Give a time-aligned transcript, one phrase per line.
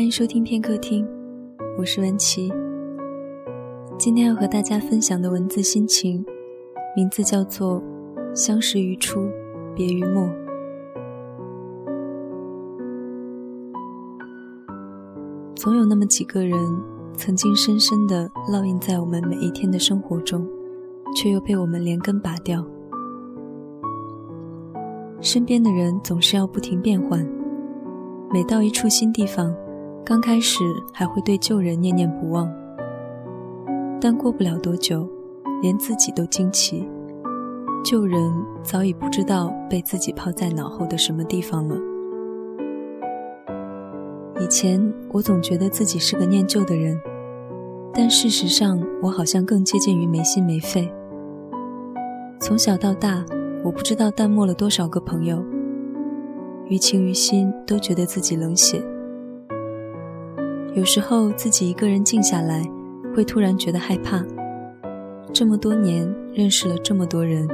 [0.00, 1.06] 欢迎收听片刻听，
[1.76, 2.50] 我是文琪。
[3.98, 6.24] 今天要和大家分享的文字心情，
[6.96, 7.82] 名字叫做
[8.34, 9.28] “相识于初，
[9.74, 10.26] 别于末”。
[15.54, 16.58] 总有那么几个人，
[17.14, 20.48] 曾经深深的烙印在我们每一天的生活中，
[21.14, 22.66] 却又被我们连根拔掉。
[25.20, 27.22] 身边的人总是要不停变换，
[28.32, 29.54] 每到一处新地方，
[30.04, 32.50] 刚开始还会对旧人念念不忘，
[34.00, 35.08] 但过不了多久，
[35.62, 36.88] 连自己都惊奇，
[37.84, 38.32] 旧人
[38.62, 41.76] 早已不知道被自己抛在脑后的什么地方了。
[44.40, 46.98] 以前我总觉得自己是个念旧的人，
[47.92, 50.92] 但事实上我好像更接近于没心没肺。
[52.40, 53.24] 从小到大。
[53.62, 55.44] 我不知道淡漠了多少个朋友，
[56.70, 58.82] 于情于心都觉得自己冷血。
[60.74, 62.62] 有时候自己一个人静下来，
[63.14, 64.24] 会突然觉得害怕。
[65.32, 67.48] 这么多年认识了这么多人，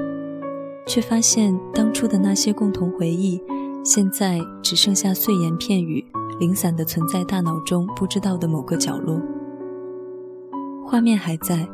[0.87, 3.41] 却发现当初的那些共同回忆，
[3.83, 6.05] 现在只剩下碎言片语，
[6.39, 9.21] 零散的存在大脑中不知道的某个角落。
[10.85, 11.67] 画面还在，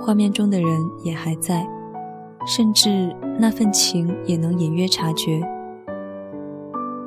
[0.00, 0.68] 画面中的人
[1.02, 1.66] 也还在。
[2.46, 5.42] 甚至那份情也能隐约察觉，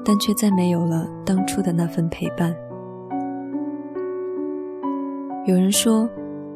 [0.06, 2.56] 但却再没有了当初的那份陪伴。
[5.46, 6.10] 有人说，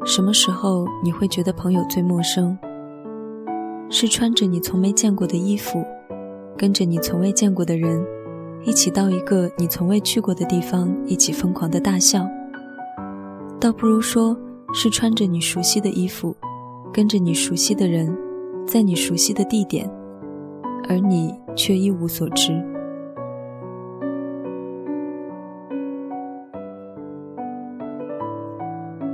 [0.06, 2.58] 什么时候你会觉得朋友最陌生？
[3.90, 5.84] 是穿着你从没见过的衣服，
[6.58, 8.02] 跟着你从未见过的人，
[8.64, 12.26] 一起到一个你从未去过的地方，一起疯狂的大笑。
[13.60, 14.38] 倒不如说
[14.74, 16.34] 是穿着你熟悉的衣服，
[16.94, 18.18] 跟着你熟悉的人。
[18.66, 19.90] 在你熟悉的地点，
[20.90, 22.52] 而你却一无所知。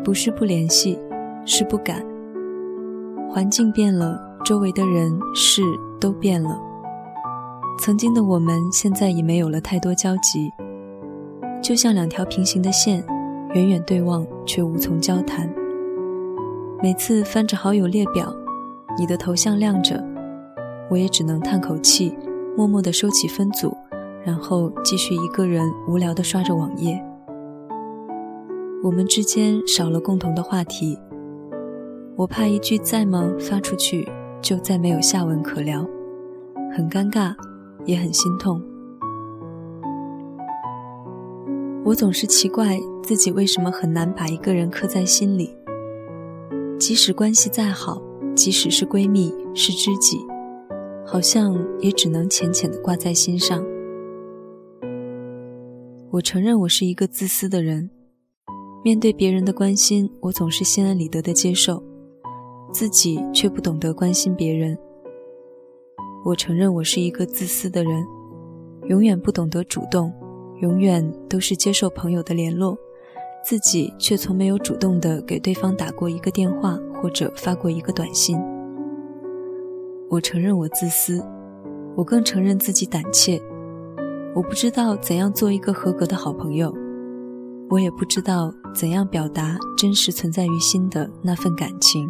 [0.03, 0.99] 不是不联系，
[1.45, 2.03] 是不敢。
[3.29, 5.61] 环境变了，周围的人事
[5.99, 6.59] 都变了。
[7.79, 10.51] 曾经的我们，现在已没有了太多交集，
[11.61, 13.03] 就像两条平行的线，
[13.53, 15.49] 远远对望，却无从交谈。
[16.81, 18.33] 每次翻着好友列表。
[18.99, 20.03] 你的头像亮着，
[20.87, 22.15] 我也只能叹口气，
[22.55, 23.75] 默默地收起分组，
[24.23, 27.03] 然后继续一个人无聊地刷着网页。
[28.83, 30.99] 我们之间少了共同的话题，
[32.17, 34.05] 我怕一句“在吗”发出去，
[34.41, 35.87] 就再没有下文可聊，
[36.75, 37.33] 很尴尬，
[37.85, 38.61] 也很心痛。
[41.85, 45.55] 我总是奇怪自己为什么很难把一个人刻在心里，
[46.77, 48.01] 即使关系再好。
[48.35, 50.17] 即使是闺蜜，是知己，
[51.05, 53.63] 好像也只能浅浅的挂在心上。
[56.09, 57.91] 我承认我是一个自私的人，
[58.83, 61.81] 面对别人的关心，我总是心安理得的接受，
[62.73, 64.77] 自己却不懂得关心别人。
[66.25, 68.05] 我承认我是一个自私的人，
[68.89, 70.11] 永远不懂得主动，
[70.61, 72.77] 永远都是接受朋友的联络。
[73.41, 78.37] 自己却从没有主动的给对方打过一个电话，或者发过一个短信。
[80.09, 81.23] 我承认我自私，
[81.95, 83.41] 我更承认自己胆怯。
[84.35, 86.73] 我不知道怎样做一个合格的好朋友，
[87.73, 92.07] 我也不知道怎样表达真实存在于心的那份感情。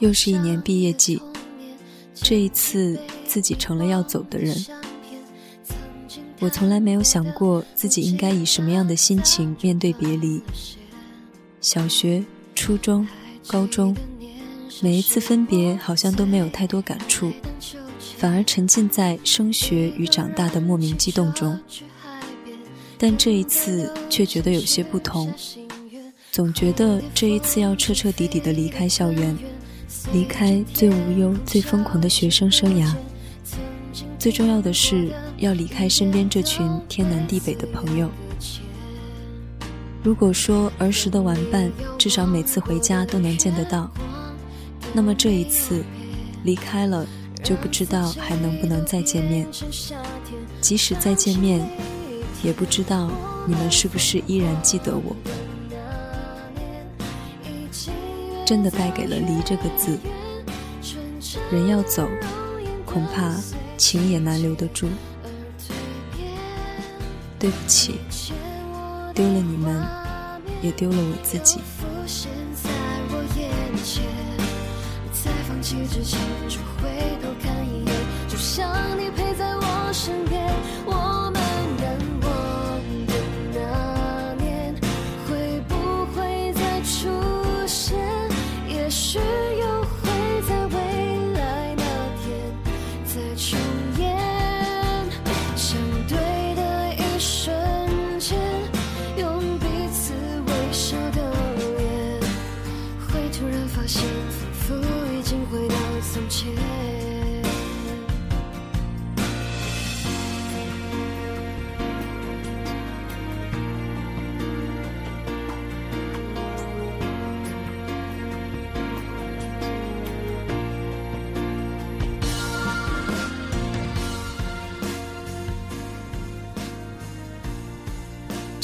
[0.00, 1.22] 又是一年毕业季，
[2.14, 4.56] 这一次自己成了要走的人。
[6.40, 10.40] 我从来没有想过自己应该以什么样的心情面对别离。
[11.60, 13.06] 小学、初中、
[13.46, 13.94] 高中，
[14.80, 17.30] 每一次分别好像都没有太多感触，
[18.16, 21.58] 反而沉浸在升学与长大的莫名激动中。
[22.96, 25.32] 但这一次却觉得有些不同，
[26.32, 29.36] 总觉得这一次要彻彻底底的离开校园。
[30.12, 32.94] 离开最无忧、最疯狂的学生生涯，
[34.20, 35.08] 最重要的是
[35.38, 38.06] 要离开身边这群天南地北的朋友。
[40.02, 43.90] 如果说儿时的玩伴至少每次回家都能见得到，
[44.92, 45.82] 那么这一次
[46.44, 47.06] 离开了，
[47.42, 49.46] 就不知道还能不能再见面。
[50.60, 51.66] 即使再见面，
[52.42, 53.10] 也不知道
[53.46, 55.16] 你们是不是依然记得我。
[58.44, 59.98] 真的败给了“离”这个字。
[61.50, 62.06] 人要走，
[62.84, 63.34] 恐怕
[63.80, 64.90] 情也难留得住。
[67.38, 67.98] 对不起，
[69.14, 69.82] 丢了你们，
[70.60, 71.60] 也丢了我自己。
[75.10, 76.90] 在放弃之前，就回
[77.22, 77.94] 头看一眼，
[78.28, 79.62] 就像你陪在我
[97.20, 97.49] 的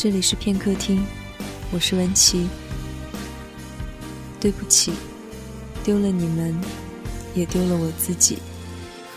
[0.06, 1.04] 这里是片刻听，
[1.72, 2.46] 我是文琪，
[4.38, 4.92] 对不起。
[5.82, 6.56] 丢了你们，
[7.34, 8.38] 也丢了我自己。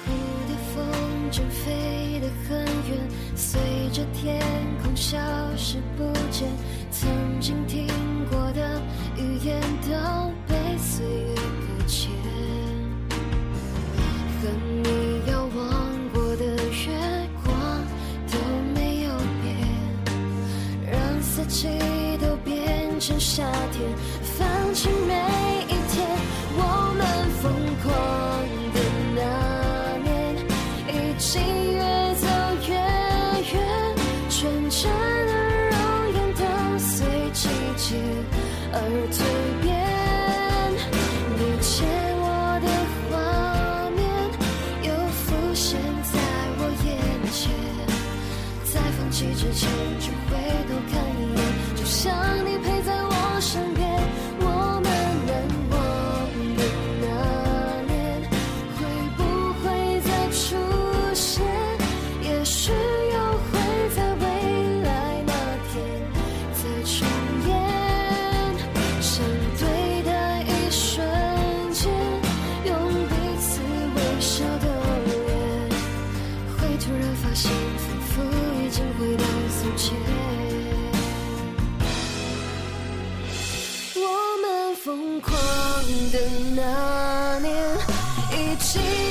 [0.07, 0.09] 蝴
[0.47, 0.83] 蝶风
[1.31, 3.61] 筝飞得很远，随
[3.93, 4.41] 着天
[4.81, 5.15] 空消
[5.55, 6.49] 失不见。
[86.11, 86.19] 的
[86.55, 87.53] 那年，
[88.31, 89.08] 一起。